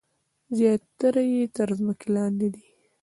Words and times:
زیاتره 0.57 1.21
یې 1.33 1.43
تر 1.55 1.69
ځمکې 1.77 2.07
لاندې 2.15 2.47
دي. 2.53 2.65